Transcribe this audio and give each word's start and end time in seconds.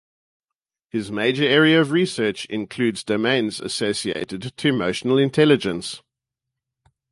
His 0.89 1.11
major 1.11 1.43
area 1.43 1.79
of 1.79 1.91
research 1.91 2.45
includes 2.45 3.03
domains 3.03 3.61
associated 3.61 4.57
to 4.57 4.67
Emotional 4.67 5.19
Intelligence. 5.19 6.01